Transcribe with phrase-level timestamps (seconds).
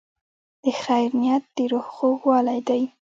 [0.63, 2.81] د خیر نیت د روح خوږوالی دی.